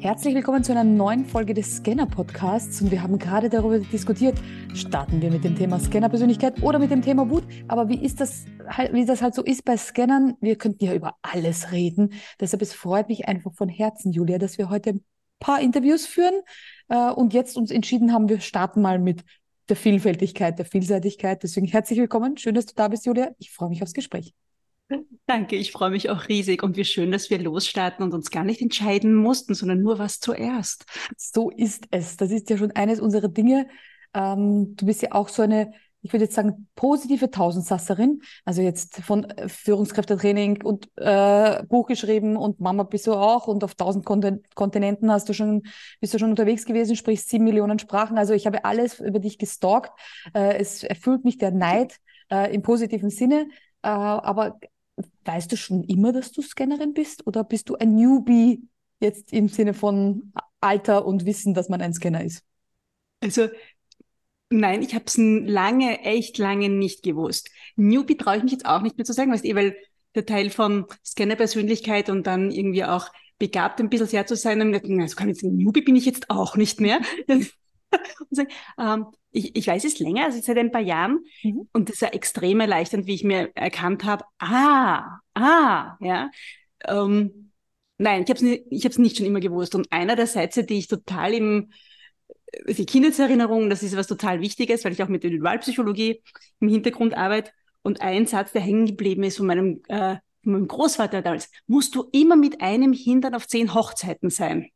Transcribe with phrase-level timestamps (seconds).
[0.00, 4.38] Herzlich willkommen zu einer neuen Folge des Scanner Podcasts und wir haben gerade darüber diskutiert,
[4.72, 7.42] starten wir mit dem Thema Scanner-Persönlichkeit oder mit dem Thema Wut.
[7.66, 10.36] Aber wie ist das halt, wie das halt so ist bei Scannern?
[10.40, 12.12] Wir könnten ja über alles reden.
[12.38, 15.04] Deshalb es freut mich einfach von Herzen, Julia, dass wir heute ein
[15.40, 16.42] paar Interviews führen
[16.90, 19.24] äh, und jetzt uns entschieden haben, wir starten mal mit
[19.68, 21.42] der Vielfältigkeit, der Vielseitigkeit.
[21.42, 22.36] Deswegen herzlich willkommen.
[22.36, 23.32] Schön, dass du da bist, Julia.
[23.38, 24.32] Ich freue mich aufs Gespräch.
[25.26, 28.44] Danke, ich freue mich auch riesig und wie schön, dass wir losstarten und uns gar
[28.44, 30.86] nicht entscheiden mussten, sondern nur was zuerst.
[31.16, 32.16] So ist es.
[32.16, 33.68] Das ist ja schon eines unserer Dinge.
[34.14, 38.22] Ähm, du bist ja auch so eine, ich würde jetzt sagen, positive Tausendsasserin.
[38.46, 43.62] Also jetzt von äh, Führungskräftetraining und äh, Buch geschrieben und Mama bist du auch und
[43.64, 45.64] auf tausend Kontinenten hast du schon,
[46.00, 48.16] bist du schon unterwegs gewesen, sprichst sieben Millionen Sprachen.
[48.16, 49.90] Also ich habe alles über dich gestalkt.
[50.32, 51.98] Äh, es erfüllt mich der Neid
[52.30, 53.48] äh, im positiven Sinne.
[53.82, 54.58] Äh, aber
[55.28, 58.62] weißt du schon immer, dass du Scannerin bist oder bist du ein Newbie
[58.98, 62.42] jetzt im Sinne von Alter und Wissen, dass man ein Scanner ist?
[63.20, 63.48] Also
[64.50, 67.50] nein, ich habe es lange, echt lange nicht gewusst.
[67.76, 69.76] Newbie traue ich mich jetzt auch nicht mehr zu sagen, weißt du, weil
[70.14, 74.74] der Teil von Scanner-Persönlichkeit und dann irgendwie auch begabt ein bisschen sehr zu sein, und
[74.74, 77.00] also kann jetzt ein Newbie bin ich jetzt auch nicht mehr.
[78.30, 81.24] Sagen, ähm, ich, ich weiß es länger, also seit ein paar Jahren.
[81.42, 81.68] Mhm.
[81.72, 86.30] Und das war extrem erleichternd, wie ich mir erkannt habe, ah, ah, ja.
[86.86, 87.52] Ähm,
[87.98, 89.74] nein, ich habe es nicht, ich hab's nicht schon immer gewusst.
[89.74, 91.70] Und einer der Sätze, die ich total im,
[92.46, 96.22] äh, die Kindheitserinnerung, das ist was total Wichtiges, weil ich auch mit der Individualpsychologie
[96.60, 97.50] im Hintergrund arbeite.
[97.82, 101.94] Und ein Satz, der hängen geblieben ist von meinem, äh, von meinem Großvater damals, musst
[101.94, 104.70] du immer mit einem Hintern auf zehn Hochzeiten sein.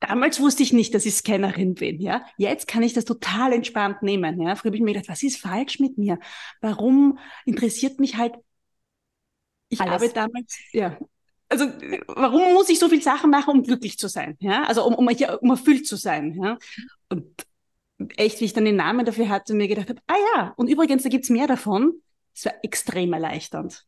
[0.00, 2.24] Damals wusste ich nicht, dass ich Scannerin bin, ja.
[2.36, 4.54] Jetzt kann ich das total entspannt nehmen, ja.
[4.56, 6.18] Früher habe ich mir gedacht, was ist falsch mit mir?
[6.60, 8.34] Warum interessiert mich halt,
[9.68, 9.94] ich Alles.
[9.94, 10.98] habe damals, ja.
[11.48, 11.66] Also,
[12.08, 14.64] warum muss ich so viel Sachen machen, um glücklich zu sein, ja?
[14.64, 16.58] Also, um, um, um erfüllt zu sein, ja.
[17.08, 17.46] Und
[18.16, 20.68] echt, wie ich dann den Namen dafür hatte und mir gedacht habe, ah ja, und
[20.68, 21.92] übrigens, da gibt's mehr davon.
[22.34, 23.84] Das war extrem erleichternd.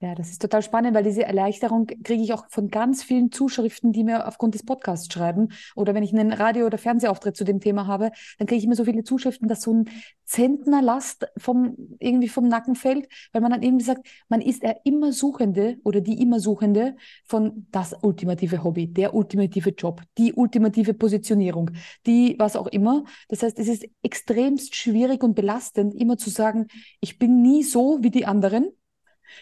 [0.00, 3.90] Ja, das ist total spannend, weil diese Erleichterung kriege ich auch von ganz vielen Zuschriften,
[3.90, 5.48] die mir aufgrund des Podcasts schreiben.
[5.74, 8.76] Oder wenn ich einen Radio- oder Fernsehauftritt zu dem Thema habe, dann kriege ich immer
[8.76, 9.90] so viele Zuschriften, dass so ein
[10.24, 14.82] Zentner Last vom, irgendwie vom Nacken fällt, weil man dann irgendwie sagt, man ist der
[14.84, 16.94] immer Suchende oder die immer Suchende
[17.24, 21.72] von das ultimative Hobby, der ultimative Job, die ultimative Positionierung,
[22.06, 23.02] die was auch immer.
[23.28, 26.68] Das heißt, es ist extremst schwierig und belastend, immer zu sagen,
[27.00, 28.68] ich bin nie so wie die anderen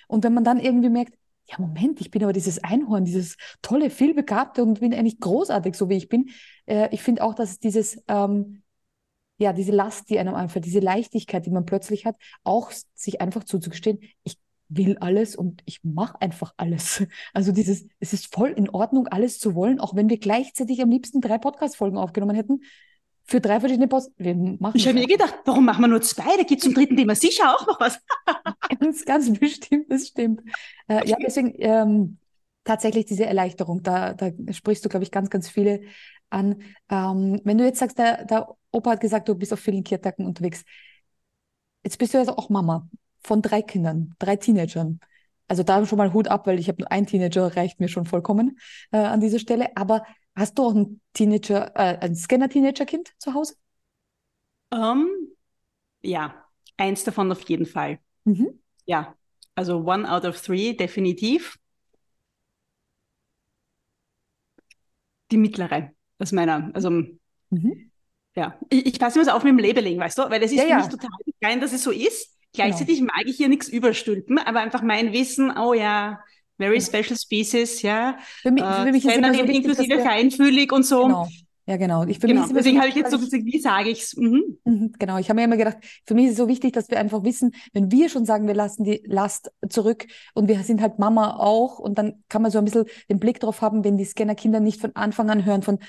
[0.08, 1.14] und wenn man dann irgendwie merkt,
[1.48, 5.88] ja, Moment, ich bin aber dieses Einhorn, dieses tolle, vielbegabte und bin eigentlich großartig, so
[5.88, 6.30] wie ich bin.
[6.66, 8.62] Äh, ich finde auch, dass dieses, ähm,
[9.38, 13.44] ja, diese Last, die einem anfällt, diese Leichtigkeit, die man plötzlich hat, auch sich einfach
[13.44, 14.38] zuzugestehen, ich
[14.68, 17.06] will alles und ich mache einfach alles.
[17.32, 20.90] Also dieses, es ist voll in Ordnung, alles zu wollen, auch wenn wir gleichzeitig am
[20.90, 22.60] liebsten drei Podcast-Folgen aufgenommen hätten
[23.26, 23.88] für drei verschiedene.
[23.90, 26.36] Wir machen ich habe mir gedacht, warum machen wir nur zwei?
[26.36, 28.00] Da gibt es zum dritten Thema sicher auch noch was.
[28.80, 30.42] ganz, ganz bestimmt, das stimmt.
[30.88, 32.18] Äh, ja, deswegen ähm,
[32.64, 35.80] tatsächlich diese Erleichterung, da, da sprichst du, glaube ich, ganz, ganz viele
[36.30, 36.62] an.
[36.88, 40.24] Ähm, wenn du jetzt sagst, der, der Opa hat gesagt, du bist auf vielen Kirtagen
[40.24, 40.64] unterwegs.
[41.82, 42.88] Jetzt bist du also auch Mama
[43.22, 45.00] von drei Kindern, drei Teenagern.
[45.48, 48.04] Also da schon mal Hut ab, weil ich habe nur ein Teenager, reicht mir schon
[48.04, 48.58] vollkommen
[48.90, 49.76] äh, an dieser Stelle.
[49.76, 50.04] Aber
[50.36, 53.54] Hast du auch ein Teenager, äh, ein Scanner-Teenager-Kind zu Hause?
[54.70, 55.08] Um, ähm,
[56.02, 56.44] ja,
[56.76, 57.98] eins davon auf jeden Fall.
[58.24, 58.60] Mhm.
[58.84, 59.14] Ja,
[59.54, 61.58] also one out of three, definitiv.
[65.30, 67.90] Die mittlere aus meiner, also mhm.
[68.36, 70.58] ja, ich, ich passe mir das auf mit dem Labeling, weißt du, weil es ist
[70.58, 70.76] ja, für ja.
[70.76, 71.10] mich total
[71.40, 72.36] geil, dass es so ist.
[72.52, 73.12] Gleichzeitig genau.
[73.14, 76.20] mag ich hier nichts überstülpen, aber einfach mein Wissen, oh ja,
[76.58, 78.16] Very special species, ja.
[78.42, 81.02] Für mich, für mich äh, ist immer so wichtig, inklusive feinfühlig und so.
[81.02, 81.28] Genau.
[81.68, 82.04] Ja, genau.
[82.04, 82.46] Ich, für genau.
[82.46, 84.16] Deswegen habe ich jetzt so gesagt, wie sage ich es?
[84.16, 84.58] Mhm.
[84.64, 85.18] Mhm, genau.
[85.18, 87.52] Ich habe mir immer gedacht, für mich ist es so wichtig, dass wir einfach wissen,
[87.72, 91.80] wenn wir schon sagen, wir lassen die Last zurück und wir sind halt Mama auch
[91.80, 94.80] und dann kann man so ein bisschen den Blick drauf haben, wenn die Scanner-Kinder nicht
[94.80, 95.80] von Anfang an hören von,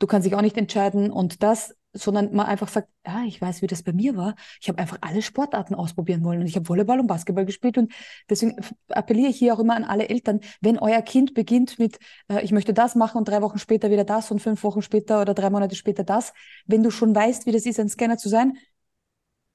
[0.00, 3.62] du kannst dich auch nicht entscheiden und das, sondern man einfach sagt, ja, ich weiß,
[3.62, 4.34] wie das bei mir war.
[4.60, 7.92] Ich habe einfach alle Sportarten ausprobieren wollen und ich habe Volleyball und Basketball gespielt und
[8.30, 8.56] deswegen
[8.88, 11.98] appelliere ich hier auch immer an alle Eltern, wenn euer Kind beginnt mit,
[12.28, 15.20] äh, ich möchte das machen und drei Wochen später wieder das und fünf Wochen später
[15.20, 16.32] oder drei Monate später das,
[16.66, 18.56] wenn du schon weißt, wie das ist, ein Scanner zu sein,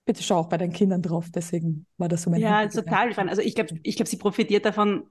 [0.05, 1.27] bitte schau auch bei deinen Kindern drauf.
[1.33, 3.13] Deswegen war das so mein Ja, total.
[3.29, 5.03] Also ich glaube, ich glaube, sie profitiert davon,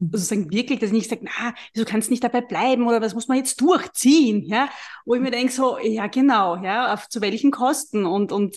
[0.00, 3.14] sozusagen wirklich, dass ich nicht sage, na, wieso kannst du nicht dabei bleiben oder was
[3.14, 4.68] muss man jetzt durchziehen, ja,
[5.04, 8.56] wo ich mir denke so, ja genau, ja, auf zu welchen Kosten und und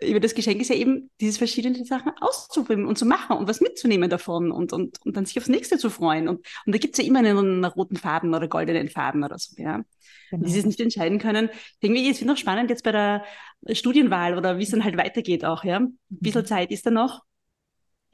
[0.00, 3.60] über das Geschenk ist ja eben, diese verschiedenen Sachen auszuprobieren und zu machen und was
[3.60, 6.28] mitzunehmen davon und, und, und dann sich aufs nächste zu freuen.
[6.28, 9.54] Und, und da gibt's ja immer einen, einen roten Faden oder goldenen Faden oder so,
[9.60, 9.82] ja.
[10.30, 10.44] Genau.
[10.44, 11.48] Die sich nicht entscheiden können.
[11.80, 13.24] Irgendwie, es wird noch spannend jetzt bei der
[13.70, 15.78] Studienwahl oder wie es dann halt weitergeht auch, ja.
[15.78, 16.46] Ein bisschen mhm.
[16.46, 17.22] Zeit ist da noch.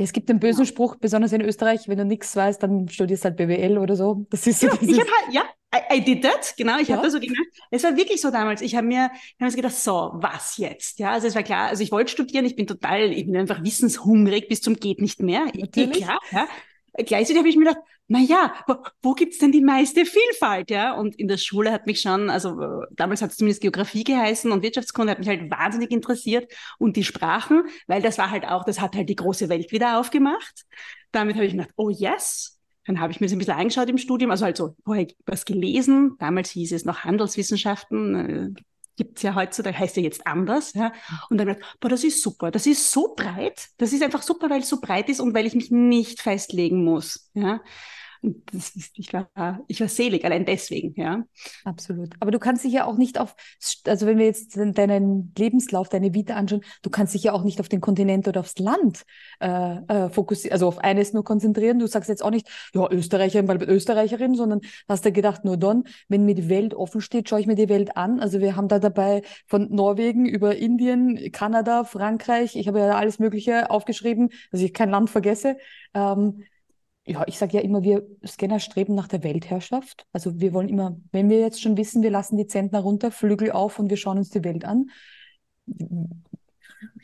[0.00, 3.26] Ja, es gibt den bösen Spruch, besonders in Österreich, wenn du nichts weißt, dann studierst
[3.26, 4.26] halt BWL oder so.
[4.30, 5.42] Das ist so ja, ich habe halt, ja,
[5.74, 6.96] I, I, did that, genau, ich ja.
[6.96, 7.46] habe das so gemacht.
[7.70, 8.62] Es war wirklich so damals.
[8.62, 11.00] Ich habe mir, ich hab mir gedacht, so, was jetzt?
[11.00, 13.62] Ja, also es war klar, also ich wollte studieren, ich bin total, ich bin einfach
[13.62, 15.44] wissenshungrig bis zum geht nicht mehr.
[15.54, 16.02] Natürlich.
[16.02, 16.48] Klar, ja.
[16.96, 20.94] Gleichzeitig habe ich mir gedacht, na ja, wo, wo gibt's denn die meiste Vielfalt, ja?
[20.94, 24.50] Und in der Schule hat mich schon, also äh, damals hat es zumindest Geografie geheißen
[24.50, 28.64] und Wirtschaftskunde hat mich halt wahnsinnig interessiert und die Sprachen, weil das war halt auch,
[28.64, 30.64] das hat halt die große Welt wieder aufgemacht.
[31.12, 33.98] Damit habe ich gedacht, oh yes, dann habe ich mir das ein bisschen angeschaut im
[33.98, 36.16] Studium, also halt so vorher was gelesen.
[36.18, 38.60] Damals hieß es noch Handelswissenschaften, äh,
[38.96, 40.74] gibt's ja heutzutage, heißt ja jetzt anders.
[40.74, 40.92] Ja.
[41.30, 44.50] Und dann gedacht, boah, das ist super, das ist so breit, das ist einfach super,
[44.50, 47.30] weil es so breit ist und weil ich mich nicht festlegen muss.
[47.34, 47.60] Ja.
[48.22, 51.24] Das ist, ich, war, ich war selig, allein deswegen, ja.
[51.64, 52.10] Absolut.
[52.20, 53.34] Aber du kannst dich ja auch nicht auf,
[53.86, 57.60] also wenn wir jetzt deinen Lebenslauf, deine Vita anschauen, du kannst dich ja auch nicht
[57.60, 59.04] auf den Kontinent oder aufs Land
[59.40, 61.78] äh, äh, fokussieren, also auf eines nur konzentrieren.
[61.78, 65.84] Du sagst jetzt auch nicht, ja, Österreicherin, weil Österreicherin, sondern hast du gedacht, nur dann,
[66.08, 68.20] wenn mir die Welt offen steht, schaue ich mir die Welt an.
[68.20, 73.18] Also wir haben da dabei von Norwegen über Indien, Kanada, Frankreich, ich habe ja alles
[73.18, 75.56] Mögliche aufgeschrieben, dass ich kein Land vergesse.
[75.94, 76.44] Ähm,
[77.10, 80.06] ja, ich sage ja immer, wir Scanner streben nach der Weltherrschaft.
[80.12, 83.50] Also wir wollen immer, wenn wir jetzt schon wissen, wir lassen die Zentner runter, Flügel
[83.50, 84.90] auf und wir schauen uns die Welt an.
[85.66, 86.08] Genau.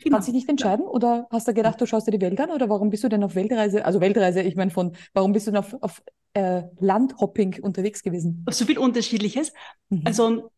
[0.09, 2.51] Kannst du dich nicht entscheiden oder hast du gedacht, du schaust dir die Welt an
[2.51, 5.51] oder warum bist du denn auf Weltreise, also Weltreise, ich meine von, warum bist du
[5.51, 6.01] denn auf, auf
[6.33, 8.45] äh, Landhopping unterwegs gewesen?
[8.49, 9.51] So viel Unterschiedliches.
[9.89, 10.01] Mhm.
[10.05, 10.51] Also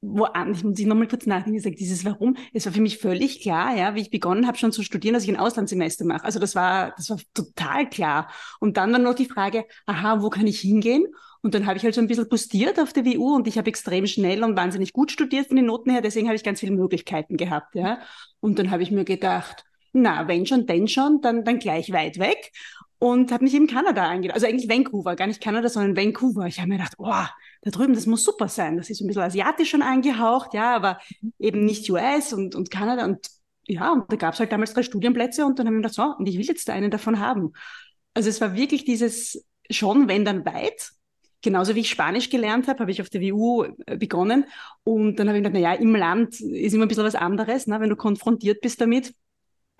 [0.00, 3.40] woan, ich muss ich nochmal kurz nachdenken, ich dieses Warum, es war für mich völlig
[3.40, 6.24] klar, ja, wie ich begonnen habe schon zu studieren, dass ich ein Auslandssemester mache.
[6.24, 8.30] Also das war, das war total klar.
[8.60, 11.06] Und dann war noch die Frage, aha, wo kann ich hingehen?
[11.42, 13.68] Und dann habe ich halt so ein bisschen postiert auf der WU und ich habe
[13.68, 16.72] extrem schnell und wahnsinnig gut studiert von den Noten her, deswegen habe ich ganz viele
[16.72, 17.98] Möglichkeiten gehabt, ja.
[18.40, 22.18] Und dann habe ich mir gedacht, na, wenn schon, denn schon, dann, dann gleich weit
[22.18, 22.52] weg
[22.98, 26.46] und habe mich in Kanada eingeladen, also eigentlich Vancouver, gar nicht Kanada, sondern Vancouver.
[26.46, 27.24] Ich habe mir gedacht, oh,
[27.62, 28.76] da drüben, das muss super sein.
[28.76, 30.98] Das ist ein bisschen asiatisch schon angehaucht, ja, aber
[31.38, 33.26] eben nicht US und, und Kanada und
[33.66, 36.14] ja, und da gab es halt damals drei Studienplätze und dann haben wir gedacht, so,
[36.18, 37.52] und ich will jetzt einen davon haben.
[38.14, 40.92] Also es war wirklich dieses schon, wenn dann weit.
[41.42, 44.46] Genauso wie ich Spanisch gelernt habe, habe ich auf der WU äh, begonnen.
[44.82, 47.66] Und dann habe ich gedacht, na ja, im Land ist immer ein bisschen was anderes,
[47.66, 49.14] ne, wenn du konfrontiert bist damit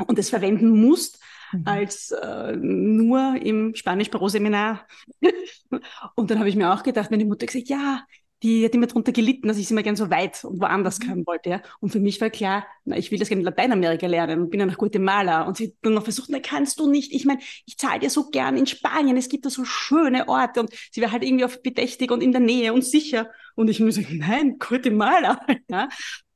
[0.06, 1.18] und es verwenden musst,
[1.52, 1.62] mhm.
[1.64, 4.86] als äh, nur im Spanisch-Büro-Seminar.
[6.14, 8.02] und dann habe ich mir auch gedacht, meine Mutter gesagt, ja,
[8.42, 11.26] die hat immer darunter gelitten, dass ich immer gern so weit und woanders mhm.
[11.26, 11.50] wollte.
[11.50, 11.62] Ja.
[11.80, 14.60] Und für mich war klar, na, ich will das gerne in Lateinamerika lernen und bin
[14.60, 15.42] dann nach Guatemala.
[15.42, 17.12] Und sie hat dann noch versucht, na, kannst du nicht.
[17.12, 20.60] Ich meine, ich zahle dir so gern in Spanien, es gibt da so schöne Orte.
[20.60, 23.28] Und sie war halt irgendwie auf bedächtig und in der Nähe und sicher.
[23.56, 25.40] Und ich muss sagen, nein, Guatemala.
[25.70, 25.88] Ja.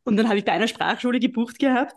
[0.05, 1.95] Und dann habe ich bei einer Sprachschule gebucht gehabt,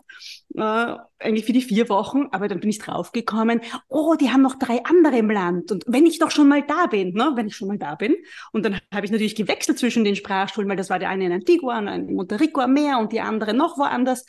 [0.54, 4.56] äh, eigentlich für die vier Wochen, aber dann bin ich draufgekommen, oh, die haben noch
[4.56, 5.72] drei andere im Land.
[5.72, 8.14] Und wenn ich doch schon mal da bin, ne, wenn ich schon mal da bin.
[8.52, 11.32] Und dann habe ich natürlich gewechselt zwischen den Sprachschulen, weil das war der eine in
[11.32, 14.24] Antigua und in Monte Rico am Meer und die andere noch woanders.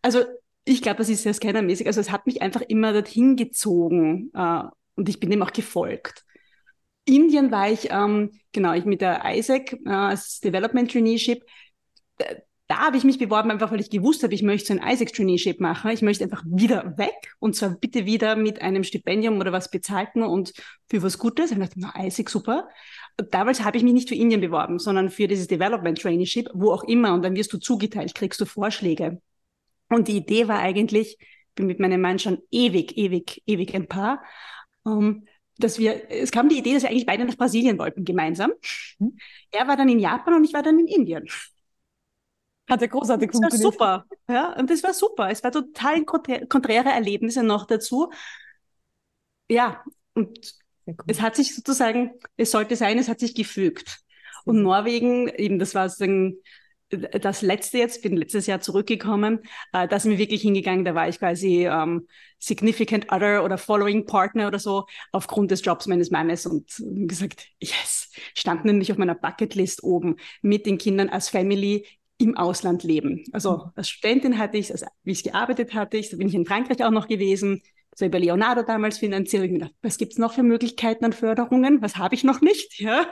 [0.00, 0.24] Also
[0.64, 1.86] ich glaube, das ist sehr scannermäßig.
[1.86, 4.62] Also es hat mich einfach immer dorthin gezogen äh,
[4.96, 6.24] und ich bin dem auch gefolgt.
[7.04, 11.42] Indien war ich, ähm, genau, ich mit der ISAC äh, als Development Traineeship
[12.68, 15.14] da habe ich mich beworben, einfach weil ich gewusst habe, ich möchte so ein Isaac
[15.14, 15.90] Traineeship machen.
[15.90, 20.22] Ich möchte einfach wieder weg und zwar bitte wieder mit einem Stipendium oder was bezahlten
[20.22, 20.52] und
[20.90, 21.50] für was Gutes.
[21.50, 22.68] Und ich dachte, na, Isaac, super.
[23.30, 26.84] Damals habe ich mich nicht für Indien beworben, sondern für dieses Development Traineeship, wo auch
[26.84, 27.14] immer.
[27.14, 29.22] Und dann wirst du zugeteilt, kriegst du Vorschläge.
[29.88, 31.16] Und die Idee war eigentlich,
[31.54, 34.22] bin mit meinem Mann schon ewig, ewig, ewig ein Paar,
[34.82, 38.52] um, dass wir, es kam die Idee, dass wir eigentlich beide nach Brasilien wollten, gemeinsam.
[38.98, 39.16] Mhm.
[39.50, 41.26] Er war dann in Japan und ich war dann in Indien.
[42.68, 43.80] Hat ja großartig das funktioniert.
[43.80, 44.16] War super.
[44.28, 45.30] Ja, und das war super.
[45.30, 48.10] Es war total konträre Erlebnisse noch dazu.
[49.48, 49.82] Ja,
[50.14, 50.54] und
[51.06, 54.00] es hat sich sozusagen, es sollte sein, es hat sich gefügt.
[54.44, 56.38] Und Norwegen, eben, das war sozusagen
[56.90, 59.40] das letzte jetzt, bin letztes Jahr zurückgekommen,
[59.72, 62.08] äh, da sind wir wirklich hingegangen, da war ich quasi ähm,
[62.38, 66.72] Significant Other oder Following Partner oder so aufgrund des Jobs meines Mannes und
[67.06, 71.86] gesagt, yes, standen nämlich auf meiner Bucketlist oben mit den Kindern als Family
[72.18, 73.24] im Ausland leben.
[73.32, 73.72] Also mhm.
[73.76, 76.84] als Studentin hatte ich, also wie ich gearbeitet hatte, ich, da bin ich in Frankreich
[76.84, 77.62] auch noch gewesen,
[77.94, 79.44] so über Leonardo damals finanziert.
[79.44, 81.82] Ich mir gedacht, was gibt's noch für Möglichkeiten an Förderungen?
[81.82, 82.78] Was habe ich noch nicht?
[82.80, 83.06] Ja.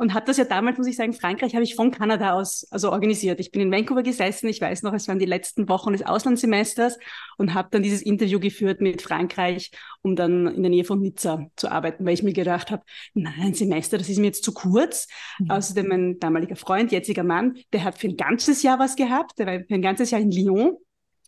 [0.00, 2.90] Und habe das ja damals, muss ich sagen, Frankreich habe ich von Kanada aus also
[2.90, 3.38] organisiert.
[3.38, 6.98] Ich bin in Vancouver gesessen, ich weiß noch, es waren die letzten Wochen des Auslandssemesters
[7.36, 11.44] und habe dann dieses Interview geführt mit Frankreich, um dann in der Nähe von Nizza
[11.54, 14.54] zu arbeiten, weil ich mir gedacht habe, nein, ein Semester, das ist mir jetzt zu
[14.54, 15.06] kurz.
[15.38, 15.50] Mhm.
[15.50, 19.48] Außerdem mein damaliger Freund, jetziger Mann, der hat für ein ganzes Jahr was gehabt, der
[19.48, 20.78] war für ein ganzes Jahr in Lyon.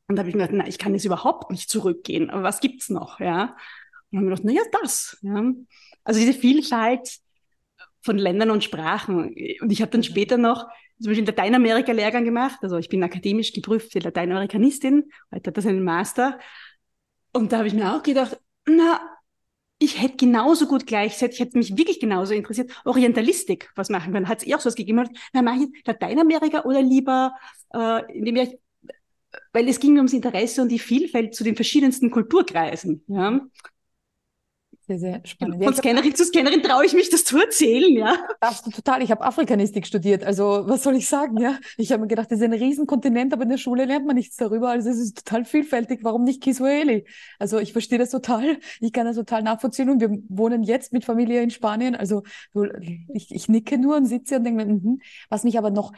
[0.08, 2.30] Und da habe ich mir gedacht, na, ich kann jetzt überhaupt nicht zurückgehen.
[2.30, 3.54] Aber was gibt's noch, ja?
[4.10, 5.18] Und habe mir gedacht, na ja, das.
[5.20, 5.52] Ja.
[6.04, 7.20] Also diese Vielfalt
[8.02, 9.34] von Ländern und Sprachen.
[9.60, 10.68] Und ich habe dann später noch
[11.00, 12.58] zum Beispiel Lateinamerika-Lehrgang gemacht.
[12.62, 15.10] Also ich bin akademisch geprüfte Lateinamerikanistin.
[15.34, 16.38] Heute hat das einen Master.
[17.32, 19.00] Und da habe ich mir auch gedacht, na,
[19.78, 24.28] ich hätte genauso gut gleichzeitig, hätte mich wirklich genauso interessiert, Orientalistik was machen können.
[24.28, 25.08] Hat es eh auch so was gegeben?
[25.32, 27.34] Na, mache ich Lateinamerika oder lieber,
[27.74, 28.58] äh, in dem ich,
[29.52, 33.04] weil es ging ums Interesse und die Vielfalt zu den verschiedensten Kulturkreisen.
[33.08, 33.40] Ja.
[34.88, 35.62] Sehr, sehr spannend.
[35.62, 38.16] Von Scannerin zu Scannerin traue ich mich, das zu erzählen, ja.
[38.40, 39.00] Darfst du total.
[39.02, 40.24] Ich habe Afrikanistik studiert.
[40.24, 41.58] Also, was soll ich sagen, ja?
[41.76, 44.36] Ich habe mir gedacht, das ist ein Riesenkontinent, aber in der Schule lernt man nichts
[44.36, 44.70] darüber.
[44.70, 46.00] Also, es ist total vielfältig.
[46.02, 47.06] Warum nicht Kiswahili?
[47.38, 48.58] Also, ich verstehe das total.
[48.80, 49.88] Ich kann das total nachvollziehen.
[49.88, 51.94] Und wir wohnen jetzt mit Familie in Spanien.
[51.94, 52.24] Also,
[53.14, 54.98] ich, ich nicke nur und sitze und denke mir, mm
[55.28, 55.92] was mich aber noch,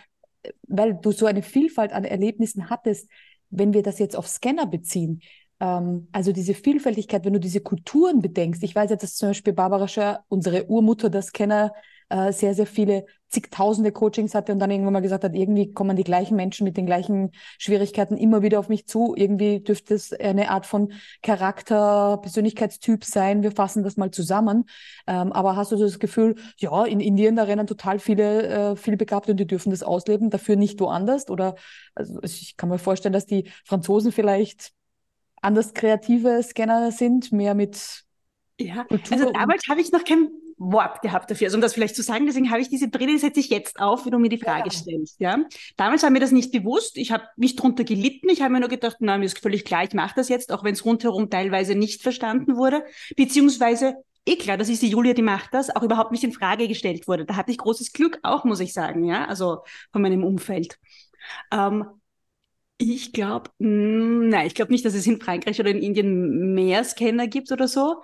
[0.68, 3.08] weil du so eine Vielfalt an Erlebnissen hattest,
[3.50, 5.20] wenn wir das jetzt auf Scanner beziehen,
[5.60, 8.62] ähm, also diese Vielfältigkeit, wenn du diese Kulturen bedenkst.
[8.62, 11.72] Ich weiß ja, dass zum Beispiel Barbara Scher, unsere Urmutter, das Kenner,
[12.10, 15.96] äh, sehr, sehr viele zigtausende Coachings hatte und dann irgendwann mal gesagt hat, irgendwie kommen
[15.96, 19.14] die gleichen Menschen mit den gleichen Schwierigkeiten immer wieder auf mich zu.
[19.16, 20.92] Irgendwie dürfte es eine Art von
[21.22, 23.42] Charakter, Persönlichkeitstyp sein.
[23.42, 24.66] Wir fassen das mal zusammen.
[25.06, 28.96] Ähm, aber hast du das Gefühl, ja, in Indien, da rennen total viele, äh, viele
[28.96, 31.28] Begabte und die dürfen das ausleben, dafür nicht woanders?
[31.28, 31.56] Oder
[31.94, 34.72] also ich kann mir vorstellen, dass die Franzosen vielleicht
[35.44, 38.04] anders kreative Scanner sind, mehr mit
[38.58, 41.96] ja, Kultur also damals habe ich noch kein Wort gehabt dafür, also um das vielleicht
[41.96, 44.38] zu sagen, deswegen habe ich diese Brille, setze ich jetzt auf, wie du mir die
[44.38, 44.70] Frage ja.
[44.70, 45.20] stellst.
[45.20, 45.44] Ja?
[45.76, 48.68] Damals war mir das nicht bewusst, ich habe mich drunter gelitten, ich habe mir nur
[48.68, 51.74] gedacht, na, mir ist völlig klar, ich mache das jetzt, auch wenn es rundherum teilweise
[51.74, 52.84] nicht verstanden wurde,
[53.16, 53.96] beziehungsweise
[54.26, 57.08] eh klar, das ist die Julia, die macht das, auch überhaupt nicht in Frage gestellt
[57.08, 57.24] wurde.
[57.24, 60.78] Da hatte ich großes Glück auch, muss ich sagen, ja, also von meinem Umfeld.
[61.52, 61.86] Ähm,
[62.78, 66.84] ich glaube, hm, nein, ich glaube nicht, dass es in Frankreich oder in Indien mehr
[66.84, 68.02] Scanner gibt oder so.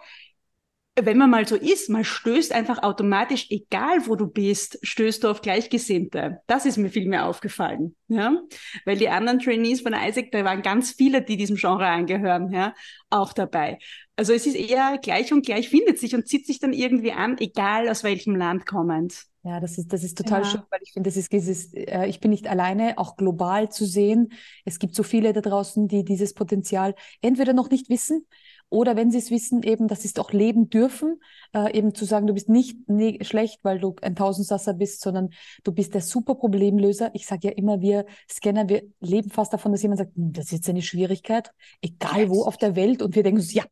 [1.05, 5.29] Wenn man mal so ist, man stößt einfach automatisch, egal wo du bist, stößt du
[5.29, 6.41] auf Gleichgesinnte.
[6.47, 8.37] Das ist mir viel mehr aufgefallen, ja.
[8.85, 12.75] Weil die anderen Trainees von Isaac, da waren ganz viele, die diesem Genre angehören, ja,
[13.11, 13.79] auch dabei.
[14.17, 17.39] Also es ist eher gleich und gleich findet sich und zieht sich dann irgendwie an,
[17.39, 19.25] egal aus welchem Land kommend.
[19.43, 20.49] Ja, das ist, das ist total ja.
[20.49, 23.87] schön, weil ich finde, das ist dieses, äh, ich bin nicht alleine, auch global zu
[23.87, 24.33] sehen.
[24.67, 28.27] Es gibt so viele da draußen, die dieses Potenzial entweder noch nicht wissen
[28.71, 31.21] oder wenn sie es wissen, eben, dass sie es auch leben dürfen,
[31.55, 35.31] äh, eben zu sagen, du bist nicht ne schlecht, weil du ein Tausendsasser bist, sondern
[35.65, 37.11] du bist der super Problemlöser.
[37.13, 40.47] Ich sage ja immer, wir Scanner, wir leben fast davon, dass jemand sagt, hm, das
[40.47, 41.51] ist jetzt eine Schwierigkeit,
[41.83, 43.03] egal wo auf der Welt.
[43.03, 43.65] Und wir denken ja,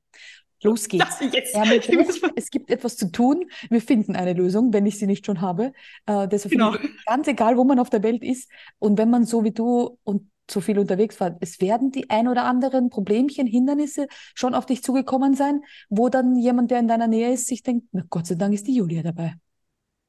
[0.63, 1.21] Los geht's.
[2.37, 3.45] es gibt etwas zu tun.
[3.71, 5.73] Wir finden eine Lösung, wenn ich sie nicht schon habe.
[6.07, 6.75] Äh, deshalb genau.
[7.07, 8.51] ganz egal, wo man auf der Welt ist.
[8.79, 12.29] Und wenn man so wie du und so viel unterwegs war, es werden die ein
[12.29, 17.07] oder anderen Problemchen, Hindernisse schon auf dich zugekommen sein, wo dann jemand, der in deiner
[17.09, 19.35] Nähe ist, sich denkt, na Gott sei Dank ist die Julia dabei.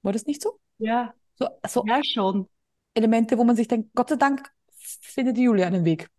[0.02, 0.60] War das nicht so?
[0.78, 1.14] Ja.
[1.36, 2.48] So, so ja, schon.
[2.94, 4.50] Elemente, wo man sich denkt, Gott sei Dank
[5.02, 6.10] findet die Julia einen Weg.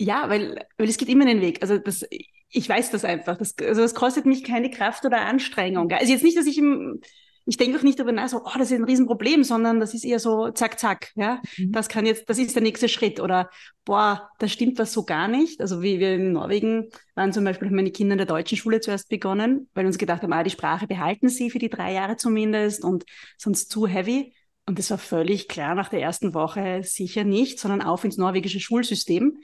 [0.00, 1.62] Ja, weil, weil es gibt immer einen Weg.
[1.62, 3.36] Also das, ich weiß das einfach.
[3.36, 5.90] Das, also das kostet mich keine Kraft oder Anstrengung.
[5.90, 7.00] Also jetzt nicht, dass ich im,
[7.48, 10.04] ich denke auch nicht darüber nach, so, oh, das ist ein Riesenproblem, sondern das ist
[10.04, 11.40] eher so, zack, zack, ja.
[11.56, 11.72] Mhm.
[11.72, 13.20] Das kann jetzt, das ist der nächste Schritt.
[13.20, 13.48] Oder,
[13.86, 15.62] boah, da stimmt was so gar nicht.
[15.62, 18.80] Also wie wir in Norwegen waren zum Beispiel, haben meine Kinder in der deutschen Schule
[18.80, 21.94] zuerst begonnen, weil wir uns gedacht haben, ah, die Sprache behalten sie für die drei
[21.94, 23.06] Jahre zumindest und
[23.38, 24.34] sonst zu heavy.
[24.66, 28.60] Und das war völlig klar nach der ersten Woche sicher nicht, sondern auf ins norwegische
[28.60, 29.38] Schulsystem.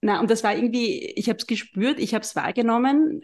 [0.00, 3.22] Na, und das war irgendwie, ich habe es gespürt, ich habe es wahrgenommen.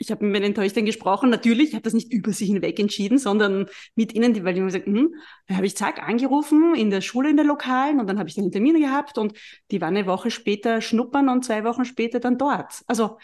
[0.00, 1.28] Ich habe mit meinen Töchtern gesprochen.
[1.30, 4.68] Natürlich, ich habe das nicht über sie hinweg entschieden, sondern mit ihnen, weil die immer
[4.68, 5.14] gesagt, hm,
[5.46, 8.34] da habe ich zack angerufen in der Schule, in der Lokalen und dann habe ich
[8.34, 9.34] den Termin gehabt und
[9.70, 12.82] die waren eine Woche später schnuppern und zwei Wochen später dann dort.
[12.86, 13.18] Also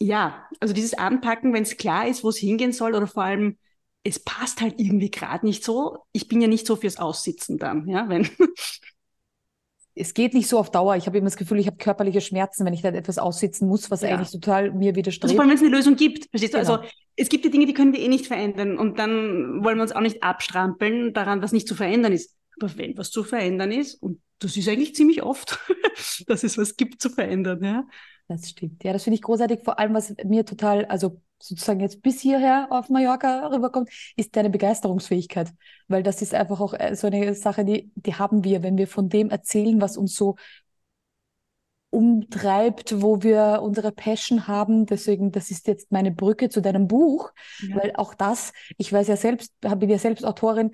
[0.00, 3.58] ja, also dieses Anpacken, wenn es klar ist, wo es hingehen soll oder vor allem
[4.04, 5.98] es passt halt irgendwie gerade nicht so.
[6.12, 8.28] Ich bin ja nicht so fürs Aussitzen dann, ja, wenn
[9.96, 10.96] es geht nicht so auf Dauer.
[10.96, 13.90] Ich habe immer das Gefühl, ich habe körperliche Schmerzen, wenn ich dann etwas aussitzen muss,
[13.90, 14.10] was ja.
[14.10, 15.24] eigentlich total mir widerstrebt.
[15.24, 16.58] Also vor allem, wenn es eine Lösung gibt, verstehst du?
[16.58, 16.82] Also, genau.
[16.82, 19.82] Also es gibt die Dinge, die können wir eh nicht verändern und dann wollen wir
[19.82, 22.34] uns auch nicht abstrampeln daran, was nicht zu verändern ist.
[22.60, 25.58] Aber wenn was zu verändern ist, und das ist eigentlich ziemlich oft,
[26.26, 27.84] dass es was gibt zu verändern, ja.
[28.26, 28.82] Das stimmt.
[28.82, 29.60] Ja, das finde ich großartig.
[29.64, 34.50] Vor allem, was mir total, also sozusagen jetzt bis hierher auf Mallorca rüberkommt, ist deine
[34.50, 35.50] Begeisterungsfähigkeit.
[35.88, 38.88] Weil das ist einfach auch äh, so eine Sache, die, die haben wir, wenn wir
[38.88, 40.36] von dem erzählen, was uns so
[41.94, 44.84] umtreibt, wo wir unsere Passion haben.
[44.84, 47.76] Deswegen, das ist jetzt meine Brücke zu deinem Buch, ja.
[47.76, 50.72] weil auch das, ich weiß ja selbst, bin ja selbst Autorin,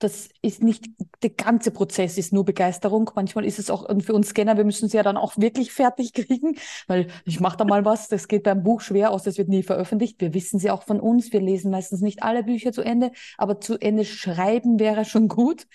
[0.00, 0.86] das ist nicht,
[1.22, 3.10] der ganze Prozess ist nur Begeisterung.
[3.14, 5.72] Manchmal ist es auch und für uns Scanner, wir müssen es ja dann auch wirklich
[5.80, 9.36] fertig kriegen, weil ich mache da mal was, das geht beim Buch schwer aus, das
[9.36, 10.20] wird nie veröffentlicht.
[10.20, 13.60] Wir wissen sie auch von uns, wir lesen meistens nicht alle Bücher zu Ende, aber
[13.60, 15.66] zu Ende schreiben wäre schon gut.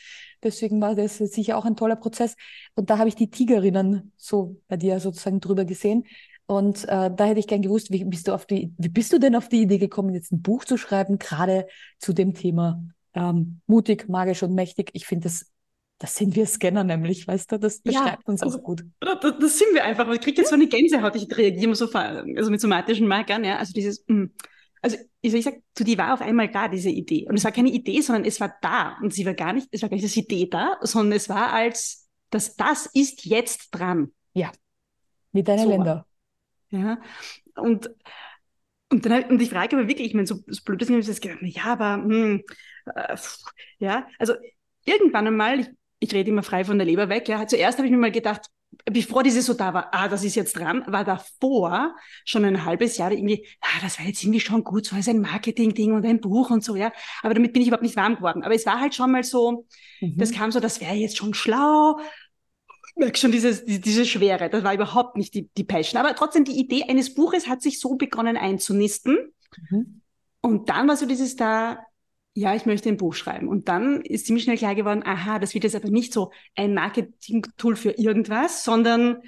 [0.42, 2.36] Deswegen war das sicher auch ein toller Prozess.
[2.74, 6.06] Und da habe ich die Tigerinnen so bei dir sozusagen drüber gesehen.
[6.48, 9.20] Und äh, da hätte ich gern gewusst, wie bist du auf die, wie bist du
[9.20, 11.68] denn auf die Idee gekommen, jetzt ein Buch zu schreiben, gerade
[12.00, 12.84] zu dem Thema
[13.16, 14.92] ähm, mutig, magisch und mächtig.
[14.94, 15.52] Ich finde das
[15.98, 18.84] das sind wir Scanner nämlich, weißt du, das beschreibt ja, uns also, auch gut.
[19.00, 20.12] Das, das, sind wir einfach.
[20.12, 23.58] Ich kriege jetzt so eine Gänsehaut, ich reagiere immer so also mit somatischen Markern, ja.
[23.58, 24.26] Also dieses, mh.
[24.26, 24.34] Mm.
[24.82, 27.26] also ich, ich sag, zu die war auf einmal da, diese Idee.
[27.30, 28.98] Und es war keine Idee, sondern es war da.
[29.02, 31.54] Und sie war gar nicht, es war gar nicht das Idee da, sondern es war
[31.54, 34.12] als, dass das ist jetzt dran.
[34.34, 34.52] Ja.
[35.32, 35.70] Mit deinen so.
[35.70, 36.06] Länder.
[36.72, 37.00] Ja.
[37.56, 37.90] Und,
[38.96, 41.20] und, dann, und ich frage aber wirklich, ich meine, so, so blöd ist, ich das
[41.20, 42.44] gedacht, ja, aber, hm,
[42.96, 43.18] äh,
[43.80, 44.34] ja, also
[44.86, 45.68] irgendwann einmal, ich,
[46.00, 48.50] ich rede immer frei von der Leber weg, ja, zuerst habe ich mir mal gedacht,
[48.86, 52.98] bevor diese so da war, ah, das ist jetzt dran, war davor schon ein halbes
[52.98, 56.22] Jahr irgendwie, ah, das war jetzt irgendwie schon gut, so als ein Marketing-Ding und ein
[56.22, 56.92] Buch und so, ja.
[57.22, 58.44] Aber damit bin ich überhaupt nicht warm geworden.
[58.44, 59.66] Aber es war halt schon mal so,
[60.02, 60.18] mhm.
[60.18, 62.00] das kam so, das wäre jetzt schon schlau.
[62.96, 66.00] Merk schon dieses, die, diese Schwere, das war überhaupt nicht die, die Passion.
[66.00, 69.34] Aber trotzdem, die Idee eines Buches hat sich so begonnen einzunisten.
[69.70, 70.02] Mhm.
[70.42, 71.80] Und dann war so dieses da,
[72.34, 73.48] ja, ich möchte ein Buch schreiben.
[73.48, 76.74] Und dann ist ziemlich schnell klar geworden, aha, das wird jetzt aber nicht so ein
[76.74, 79.22] Marketing-Tool für irgendwas, sondern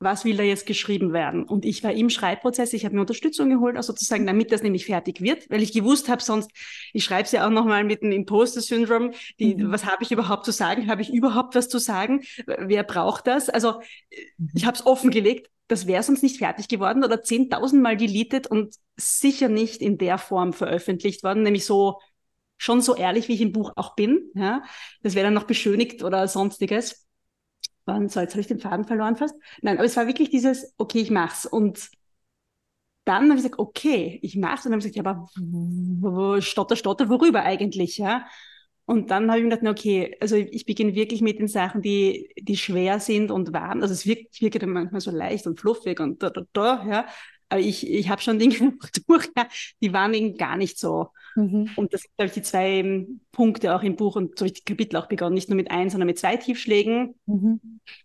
[0.00, 1.44] was will da jetzt geschrieben werden?
[1.44, 4.86] Und ich war im Schreibprozess, ich habe mir Unterstützung geholt, also sozusagen, damit das nämlich
[4.86, 6.50] fertig wird, weil ich gewusst habe, sonst,
[6.94, 9.70] ich schreibe es ja auch nochmal mit dem Imposter-Syndrom, mhm.
[9.70, 10.90] was habe ich überhaupt zu sagen?
[10.90, 12.22] Habe ich überhaupt was zu sagen?
[12.46, 13.50] Wer braucht das?
[13.50, 13.80] Also
[14.38, 14.50] mhm.
[14.54, 18.74] ich habe es offengelegt, das wäre sonst nicht fertig geworden oder 10.000 Mal deleted und
[18.96, 22.00] sicher nicht in der Form veröffentlicht worden, nämlich so
[22.56, 24.30] schon so ehrlich, wie ich im Buch auch bin.
[24.34, 24.62] Ja,
[25.02, 27.06] das wäre dann noch beschönigt oder sonstiges.
[27.86, 29.34] Und so, jetzt habe ich den Faden verloren fast.
[29.62, 31.46] Nein, aber es war wirklich dieses, okay, ich mach's.
[31.46, 31.90] Und
[33.04, 34.64] dann habe ich gesagt, okay, ich mach's.
[34.64, 38.26] Und dann habe ich gesagt, ja, aber stotter, stotter, worüber eigentlich, ja?
[38.84, 42.32] Und dann habe ich mir gedacht, okay, also ich beginne wirklich mit den Sachen, die,
[42.38, 43.82] die schwer sind und warm.
[43.82, 47.06] Also es wirkt, wirkt manchmal so leicht und fluffig und da, da, da, ja.
[47.50, 48.54] Aber ich, ich habe schon Dinge
[49.06, 49.46] durch, ja,
[49.82, 51.08] die waren eben gar nicht so.
[51.36, 51.70] Mhm.
[51.76, 54.52] Und das sind, glaube ich, die zwei ähm, Punkte auch im Buch und so habe
[54.52, 57.60] ich die Kapitel auch begonnen, nicht nur mit ein, sondern mit zwei Tiefschlägen, mhm.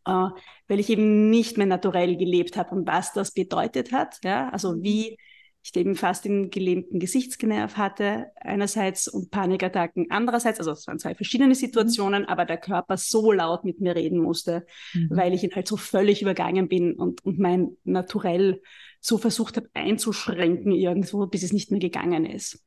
[0.05, 0.29] äh,
[0.67, 4.19] weil ich eben nicht mehr naturell gelebt habe und was das bedeutet hat.
[4.23, 5.17] Ja, also wie
[5.65, 10.59] ich eben fast den gelähmten Gesichtsnerv hatte, einerseits und Panikattacken andererseits.
[10.59, 12.27] Also es waren zwei verschiedene Situationen, mhm.
[12.27, 15.09] aber der Körper so laut mit mir reden musste, mhm.
[15.09, 18.61] weil ich ihn halt so völlig übergangen bin und, und mein Naturell
[19.05, 22.65] so versucht habe einzuschränken irgendwo, bis es nicht mehr gegangen ist.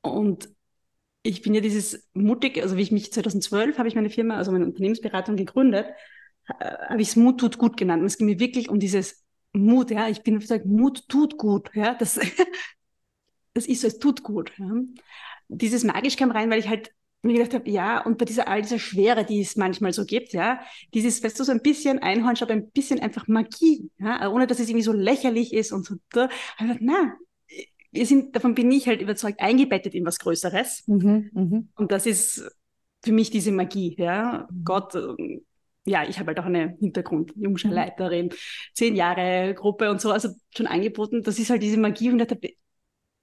[0.00, 0.48] Und
[1.22, 4.50] ich bin ja dieses mutig, also wie ich mich 2012 habe ich meine Firma, also
[4.50, 5.86] meine Unternehmensberatung gegründet,
[6.58, 8.00] äh, habe ich es Mut tut gut genannt.
[8.00, 11.70] Und es ging mir wirklich um dieses Mut, ja, ich bin gesagt, Mut tut gut,
[11.74, 12.18] ja, das,
[13.54, 14.52] das ist so, es tut gut.
[14.58, 14.72] Ja.
[15.46, 16.90] Dieses magisch kam rein, weil ich halt
[17.22, 20.32] mir gedacht habe, ja, und bei dieser all dieser Schwere, die es manchmal so gibt,
[20.32, 20.60] ja,
[20.94, 24.68] dieses, weißt du, so ein bisschen Einhornschau, ein bisschen einfach Magie, ja, ohne dass es
[24.68, 26.28] irgendwie so lächerlich ist und so, da,
[26.58, 27.14] aber na,
[27.90, 30.84] wir sind, davon bin ich halt überzeugt, eingebettet in was Größeres.
[30.86, 31.62] Mhm, mh.
[31.74, 32.48] Und das ist
[33.02, 34.46] für mich diese Magie, ja.
[34.50, 34.64] Mhm.
[34.64, 34.94] Gott,
[35.86, 38.32] ja, ich habe halt auch einen Hintergrund, Jungschulleiterin, mhm.
[38.74, 41.22] zehn Jahre Gruppe und so, also schon angeboten.
[41.22, 42.18] Das ist halt diese Magie und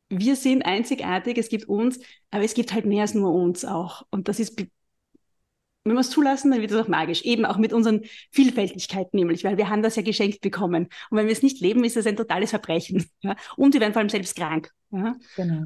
[0.10, 2.00] wir sind einzigartig, es gibt uns,
[2.32, 4.06] aber es gibt halt mehr als nur uns auch.
[4.12, 7.24] Und das ist, wenn wir es zulassen, dann wird es auch magisch.
[7.24, 10.88] Eben auch mit unseren Vielfältigkeiten nämlich, weil wir haben das ja geschenkt bekommen.
[11.10, 13.06] Und wenn wir es nicht leben, ist das ein totales Verbrechen.
[13.22, 13.36] Ja?
[13.56, 14.72] Und wir werden vor allem selbst krank.
[14.92, 15.16] Ja?
[15.36, 15.66] Genau.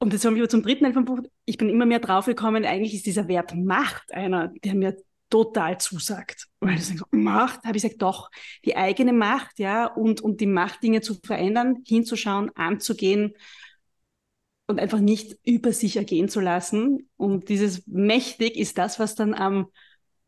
[0.00, 1.20] Und jetzt kommen wir zum dritten Teil vom Buch.
[1.44, 4.96] Ich bin immer mehr draufgekommen, eigentlich ist dieser Wert Macht einer, der mir
[5.28, 6.46] total zusagt.
[6.60, 8.30] Weil ich sage, Macht, habe ich gesagt, doch,
[8.64, 13.34] die eigene Macht, ja, und, und die Macht, Dinge zu verändern, hinzuschauen, anzugehen
[14.68, 17.08] und einfach nicht über sich ergehen zu lassen.
[17.16, 19.68] Und dieses mächtig ist das, was dann am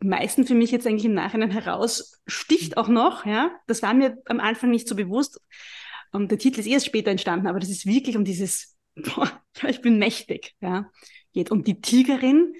[0.00, 3.53] meisten für mich jetzt eigentlich im Nachhinein heraussticht auch noch, ja.
[3.66, 5.40] Das war mir am Anfang nicht so bewusst.
[6.11, 9.31] Und der Titel ist erst später entstanden, aber das ist wirklich um dieses, boah,
[9.68, 10.90] ich bin mächtig, ja,
[11.33, 11.50] geht.
[11.50, 12.55] Und die Tigerin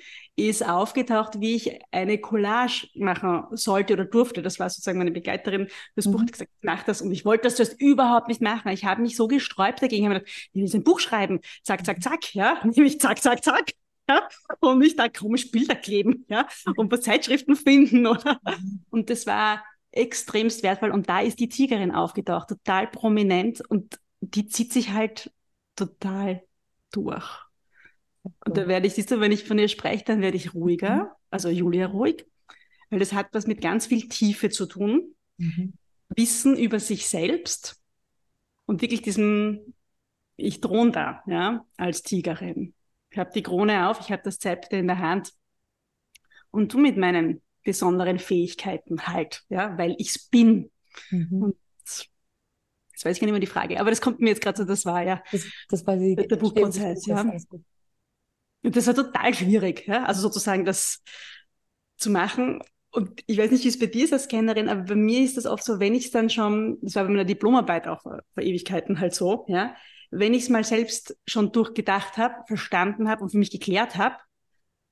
[0.48, 4.42] ist aufgetaucht, wie ich eine Collage machen sollte oder durfte.
[4.42, 6.12] Das war sozusagen meine Begleiterin das mhm.
[6.12, 7.03] Buch, hat gesagt, mach das.
[7.03, 8.70] Und ich wollte das zuerst überhaupt nicht machen.
[8.72, 10.05] Ich habe mich so gesträubt dagegen.
[10.05, 11.40] Ich habe gedacht, ich will ein Buch schreiben.
[11.62, 12.35] Zack, zack, zack.
[12.35, 13.72] Ja, nämlich zack, zack, zack.
[14.09, 18.40] Ja, und nicht da komisch Bilder kleben, ja, und bei Zeitschriften finden, oder?
[18.44, 18.85] Mhm.
[18.90, 20.90] Und das war extremst wertvoll.
[20.90, 23.61] Und da ist die Tigerin aufgetaucht, total prominent.
[23.68, 25.33] Und die zieht sich halt
[25.76, 26.42] total
[26.92, 27.50] durch.
[28.23, 30.97] Und da werde ich, siehst du, wenn ich von ihr spreche, dann werde ich ruhiger,
[30.97, 31.11] mhm.
[31.31, 32.27] also Julia ruhig,
[32.91, 35.15] weil das hat was mit ganz viel Tiefe zu tun.
[35.39, 35.75] Mhm.
[36.09, 37.81] Wissen über sich selbst
[38.67, 39.75] und wirklich diesem,
[40.37, 42.75] ich drohen da, ja, als Tigerin.
[43.11, 45.33] Ich habe die Krone auf, ich habe das Zepter in der Hand
[46.51, 50.71] und du mit meinen besonderen Fähigkeiten halt, ja, weil ich es bin.
[51.11, 51.43] Mhm.
[51.43, 54.59] Und jetzt weiß ich gar nicht mehr die Frage, aber das kommt mir jetzt gerade
[54.59, 57.25] so, das war ja das, das war die, der Buchprozess, ja.
[58.62, 60.05] Und das war total schwierig, ja?
[60.05, 61.03] also sozusagen das
[61.96, 62.62] zu machen.
[62.92, 65.37] Und ich weiß nicht, wie es bei dir ist als Scannerin, aber bei mir ist
[65.37, 68.20] das oft so, wenn ich es dann schon, das war bei meiner Diplomarbeit auch vor,
[68.37, 69.75] Ewigkeiten halt so, ja,
[70.11, 74.16] wenn ich es mal selbst schon durchgedacht habe, verstanden habe und für mich geklärt habe,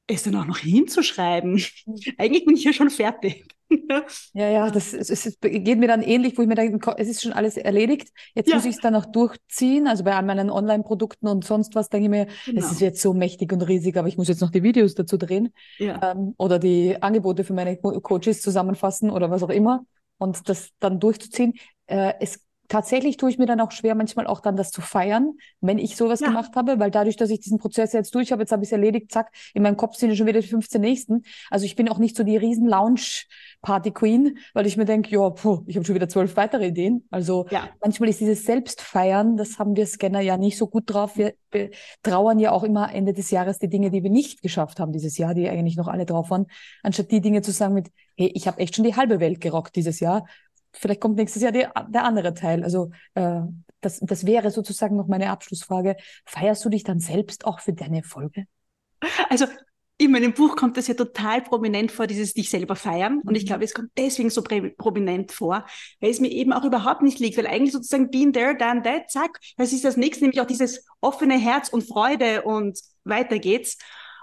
[0.07, 1.55] es dann auch noch hinzuschreiben.
[1.55, 2.03] Mhm.
[2.19, 3.47] Eigentlich bin ich ja schon fertig.
[4.33, 7.23] ja, ja, das es, es geht mir dann ähnlich, wo ich mir denke, es ist
[7.23, 8.09] schon alles erledigt.
[8.35, 8.57] Jetzt ja.
[8.57, 9.87] muss ich es dann noch durchziehen.
[9.87, 12.65] Also bei all meinen Online-Produkten und sonst was denke ich mir, genau.
[12.65, 15.17] es ist jetzt so mächtig und riesig, aber ich muss jetzt noch die Videos dazu
[15.17, 16.13] drehen ja.
[16.13, 19.85] ähm, oder die Angebote für meine Coaches zusammenfassen oder was auch immer
[20.19, 21.55] und das dann durchzuziehen.
[21.87, 25.33] Äh, es tatsächlich tue ich mir dann auch schwer, manchmal auch dann das zu feiern,
[25.61, 26.29] wenn ich sowas ja.
[26.29, 28.73] gemacht habe, weil dadurch, dass ich diesen Prozess jetzt durch habe, jetzt habe ich es
[28.73, 31.23] erledigt, zack, in meinem Kopf sind schon wieder die 15 nächsten.
[31.51, 35.63] Also ich bin auch nicht so die riesen Lounge-Party-Queen, weil ich mir denke, ja, puh,
[35.67, 37.07] ich habe schon wieder zwölf weitere Ideen.
[37.11, 37.69] Also ja.
[37.83, 41.17] manchmal ist dieses Selbstfeiern, das haben wir Scanner ja nicht so gut drauf.
[41.17, 41.35] Wir
[42.03, 45.17] trauern ja auch immer Ende des Jahres die Dinge, die wir nicht geschafft haben dieses
[45.17, 46.47] Jahr, die eigentlich noch alle drauf waren,
[46.83, 49.77] anstatt die Dinge zu sagen mit, hey, ich habe echt schon die halbe Welt gerockt
[49.77, 50.27] dieses Jahr
[50.73, 52.63] vielleicht kommt nächstes Jahr die, der andere Teil.
[52.63, 53.41] Also äh,
[53.81, 55.97] das, das wäre sozusagen noch meine Abschlussfrage.
[56.25, 58.47] Feierst du dich dann selbst auch für deine Erfolge?
[59.29, 59.47] Also
[60.01, 63.21] in meinem Buch kommt das ja total prominent vor, dieses dich selber feiern.
[63.25, 63.47] Und ich mhm.
[63.49, 65.67] glaube, es kommt deswegen so prominent vor,
[66.01, 69.11] weil es mir eben auch überhaupt nicht liegt, weil eigentlich sozusagen been there, done that,
[69.11, 73.77] zack, das ist das nächste, nämlich auch dieses offene Herz und Freude und weiter geht's.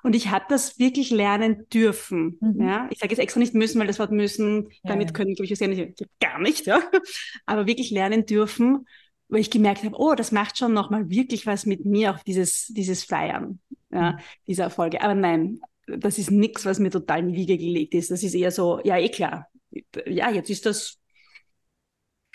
[0.06, 2.38] Und ich habe das wirklich lernen dürfen.
[2.40, 2.62] Mhm.
[2.62, 2.88] Ja?
[2.92, 5.60] Ich sage jetzt extra nicht müssen, weil das Wort müssen, ja, damit können, glaube ich,
[5.60, 6.80] ja nicht, gar nicht, ja.
[7.48, 8.86] Aber wirklich lernen dürfen,
[9.30, 12.68] weil ich gemerkt habe, oh, das macht schon nochmal wirklich was mit mir, auch dieses,
[12.68, 13.60] dieses Feiern,
[13.92, 14.18] ja, mhm.
[14.46, 15.02] dieser Erfolge.
[15.02, 18.12] Aber nein, das ist nichts, was mir total in die Wiege gelegt ist.
[18.12, 19.48] Das ist eher so, ja, eh klar.
[20.06, 21.00] Ja, jetzt ist das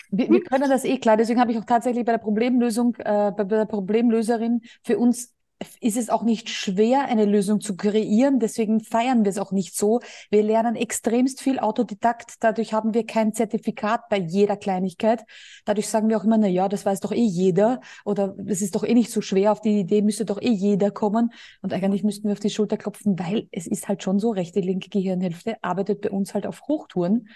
[0.09, 1.15] wir, wir, können das eh klar.
[1.15, 5.33] Deswegen habe ich auch tatsächlich bei der Problemlösung, äh, bei der Problemlöserin für uns
[5.79, 8.39] ist es auch nicht schwer, eine Lösung zu kreieren.
[8.39, 9.99] Deswegen feiern wir es auch nicht so.
[10.29, 12.35] Wir lernen extremst viel Autodidakt.
[12.39, 15.23] Dadurch haben wir kein Zertifikat bei jeder Kleinigkeit.
[15.65, 17.81] Dadurch sagen wir auch immer, na ja, das weiß doch eh jeder.
[18.05, 19.51] Oder das ist doch eh nicht so schwer.
[19.51, 21.31] Auf die Idee müsste doch eh jeder kommen.
[21.61, 24.59] Und eigentlich müssten wir auf die Schulter klopfen, weil es ist halt schon so, rechte,
[24.59, 27.27] linke Gehirnhälfte arbeitet bei uns halt auf Hochtouren.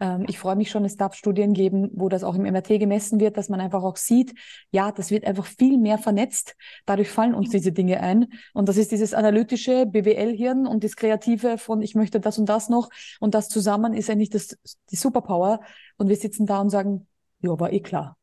[0.00, 3.20] Ähm, ich freue mich schon, es darf Studien geben, wo das auch im MRT gemessen
[3.20, 4.34] wird, dass man einfach auch sieht,
[4.70, 6.56] ja, das wird einfach viel mehr vernetzt.
[6.86, 8.26] Dadurch fallen uns diese Dinge ein.
[8.54, 12.68] Und das ist dieses analytische BWL-Hirn und das Kreative von, ich möchte das und das
[12.68, 12.88] noch.
[13.20, 14.58] Und das zusammen ist eigentlich das,
[14.90, 15.60] die Superpower.
[15.98, 17.06] Und wir sitzen da und sagen,
[17.42, 18.16] ja, war eh klar.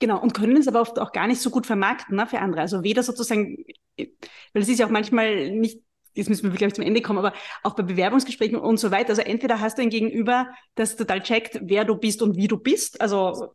[0.00, 2.60] Genau, und können es aber oft auch gar nicht so gut vermarkten ne, für andere.
[2.60, 3.64] Also weder sozusagen,
[3.96, 5.80] weil es ist ja auch manchmal nicht
[6.14, 9.10] jetzt müssen wir wirklich zum Ende kommen, aber auch bei Bewerbungsgesprächen und so weiter.
[9.10, 12.56] Also entweder hast du ein Gegenüber, das total checkt, wer du bist und wie du
[12.56, 13.00] bist.
[13.00, 13.54] Also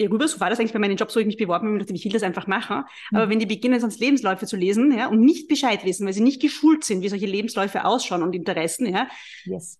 [0.00, 2.04] rüber, so war das eigentlich bei meinen Jobs, wo ich mich beworben habe, dachte, ich
[2.04, 2.84] will das einfach machen.
[3.12, 3.30] Aber mhm.
[3.30, 6.40] wenn die beginnen, sonst Lebensläufe zu lesen, ja, und nicht Bescheid wissen, weil sie nicht
[6.40, 9.08] geschult sind, wie solche Lebensläufe ausschauen und Interessen, ja,
[9.44, 9.78] yes.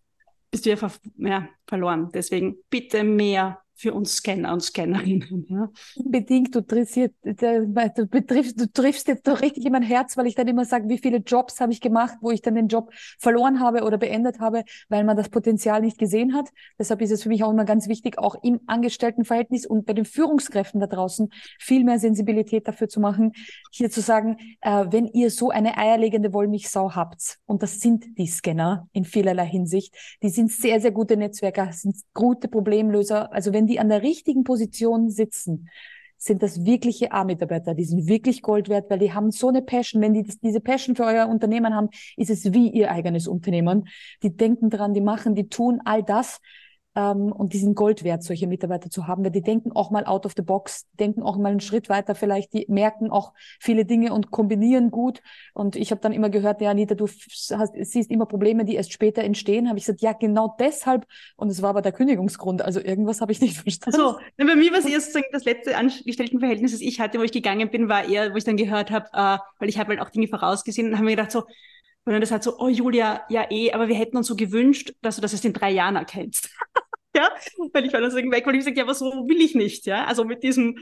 [0.50, 2.11] bist du ja, ver ja verloren.
[2.12, 5.47] Deswegen bitte mehr für uns Scanner und Scannerinnen.
[5.49, 5.68] Ja.
[5.97, 10.37] Unbedingt, du, interessiert, du, betriffst, du triffst jetzt doch richtig in mein Herz, weil ich
[10.37, 13.59] dann immer sage, wie viele Jobs habe ich gemacht, wo ich dann den Job verloren
[13.59, 16.49] habe oder beendet habe, weil man das Potenzial nicht gesehen hat.
[16.79, 20.05] Deshalb ist es für mich auch immer ganz wichtig, auch im Angestelltenverhältnis und bei den
[20.05, 23.33] Führungskräften da draußen viel mehr Sensibilität dafür zu machen,
[23.73, 28.29] hier zu sagen, äh, wenn ihr so eine eierlegende Wollmilchsau habt, und das sind die
[28.29, 33.33] Scanner in vielerlei Hinsicht, die sind sehr, sehr gute Netzwerker, sind gute Problemlöser.
[33.33, 35.68] Also wenn die die an der richtigen Position sitzen,
[36.18, 37.74] sind das wirkliche A-Mitarbeiter.
[37.74, 40.00] Die sind wirklich Gold wert, weil die haben so eine Passion.
[40.02, 43.88] Wenn die das, diese Passion für euer Unternehmen haben, ist es wie ihr eigenes Unternehmen.
[44.22, 46.40] Die denken dran, die machen, die tun all das.
[46.94, 50.05] Ähm, und die sind Gold wert, solche Mitarbeiter zu haben, weil die denken auch mal
[50.05, 53.85] out of the box, denken auch mal einen Schritt weiter vielleicht, die merken auch viele
[53.85, 55.22] Dinge und kombinieren gut.
[55.55, 58.92] Und ich habe dann immer gehört, ja, Anita, du hast, siehst immer Probleme, die erst
[58.92, 59.68] später entstehen.
[59.68, 61.07] Habe ich gesagt, ja, genau deshalb.
[61.37, 62.62] Und es war aber der Kündigungsgrund.
[62.62, 63.98] Also irgendwas habe ich nicht verstanden.
[63.98, 67.70] So, bei mir war es sozusagen das letzte Angestelltenverhältnis, das ich hatte, wo ich gegangen
[67.70, 70.28] bin, war eher, wo ich dann gehört habe, äh, weil ich habe halt auch Dinge
[70.28, 71.44] vorausgesehen und habe mir gedacht so,
[72.05, 74.93] und dann das halt so, oh Julia, ja eh, aber wir hätten uns so gewünscht,
[75.03, 76.51] dass du das erst in drei Jahren erkennst.
[77.17, 77.31] ja,
[77.73, 79.87] weil ich war dann so weg, weil ich gesagt, ja, aber so will ich nicht,
[79.87, 80.05] ja.
[80.07, 80.79] Also mit diesem,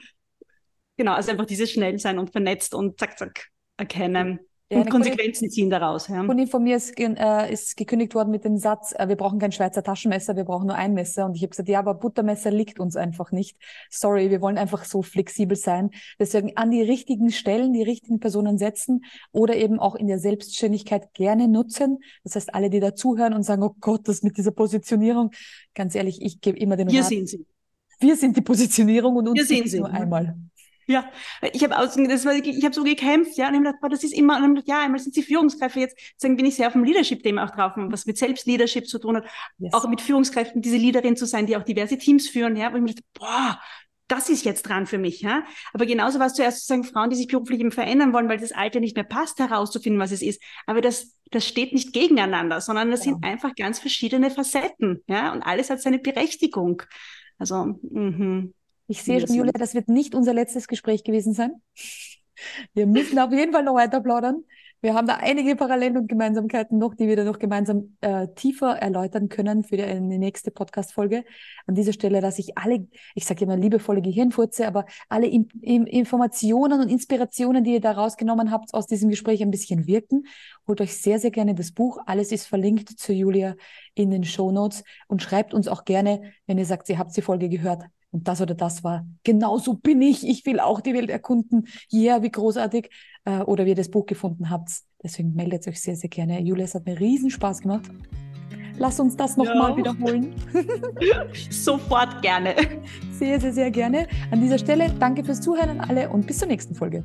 [0.96, 4.40] genau, also einfach dieses schnell sein und vernetzt und zack, zack erkennen.
[4.72, 6.06] Und Konsequenzen Kundin, ziehen daraus.
[6.06, 6.24] Ja.
[6.24, 9.50] Kundin von mir ist, äh, ist gekündigt worden mit dem Satz, äh, wir brauchen kein
[9.50, 11.26] Schweizer Taschenmesser, wir brauchen nur ein Messer.
[11.26, 13.56] Und ich habe gesagt, ja, aber Buttermesser liegt uns einfach nicht.
[13.90, 15.90] Sorry, wir wollen einfach so flexibel sein.
[16.20, 21.14] Deswegen an die richtigen Stellen, die richtigen Personen setzen oder eben auch in der Selbstständigkeit
[21.14, 21.98] gerne nutzen.
[22.22, 25.32] Das heißt, alle, die dazuhören und sagen, oh Gott, das mit dieser Positionierung,
[25.74, 27.08] ganz ehrlich, ich gebe immer den Wir Rat.
[27.08, 27.44] sind sie.
[27.98, 29.78] Wir sind die Positionierung und uns Wir sehen sie.
[29.78, 30.36] nur einmal.
[30.90, 31.04] Ja,
[31.52, 33.88] ich habe aus, das war, ich habe so gekämpft, ja, und ich habe gedacht, boah,
[33.88, 36.56] das ist immer, und ich gedacht, ja, einmal sind sie Führungskräfte, jetzt sagen, bin ich
[36.56, 39.24] sehr auf dem Leadership-Thema auch drauf, was mit Selbstleadership zu tun hat,
[39.58, 39.72] yes.
[39.72, 42.82] auch mit Führungskräften, diese Leaderin zu sein, die auch diverse Teams führen, ja, wo ich
[42.82, 43.60] mir dachte, boah,
[44.08, 45.44] das ist jetzt dran für mich, ja.
[45.72, 48.50] Aber genauso war es zuerst sozusagen Frauen, die sich beruflich eben verändern wollen, weil das
[48.50, 50.42] Alter nicht mehr passt, herauszufinden, was es ist.
[50.66, 53.12] Aber das, das steht nicht gegeneinander, sondern das ja.
[53.12, 55.32] sind einfach ganz verschiedene Facetten, ja.
[55.32, 56.82] Und alles hat seine Berechtigung.
[57.38, 58.52] Also, mhm.
[58.90, 61.62] Ich sehe schon, Julia, das wird nicht unser letztes Gespräch gewesen sein.
[62.74, 64.42] Wir müssen auf jeden Fall noch weiter plaudern.
[64.80, 68.78] Wir haben da einige Parallelen und Gemeinsamkeiten noch, die wir dann noch gemeinsam äh, tiefer
[68.78, 71.24] erläutern können für die, nächste Podcast-Folge.
[71.66, 75.86] An dieser Stelle dass ich alle, ich sage immer liebevolle Gehirnfurze, aber alle in, in,
[75.86, 80.24] Informationen und Inspirationen, die ihr da rausgenommen habt, aus diesem Gespräch ein bisschen wirken.
[80.66, 81.98] Holt euch sehr, sehr gerne das Buch.
[82.06, 83.56] Alles ist verlinkt zu Julia
[83.94, 87.22] in den Show Notes und schreibt uns auch gerne, wenn ihr sagt, ihr habt die
[87.22, 91.10] Folge gehört, und das oder das war, genauso bin ich, ich will auch die Welt
[91.10, 92.90] erkunden, ja, yeah, wie großartig,
[93.24, 94.70] äh, oder wie ihr das Buch gefunden habt.
[95.02, 96.40] Deswegen meldet euch sehr, sehr gerne.
[96.40, 97.90] Julia, es hat mir riesen Spaß gemacht.
[98.78, 99.76] Lass uns das nochmal ja.
[99.76, 100.34] wiederholen.
[101.50, 102.54] Sofort gerne.
[103.12, 104.08] Sehr, sehr, sehr gerne.
[104.30, 107.04] An dieser Stelle danke fürs Zuhören an alle und bis zur nächsten Folge.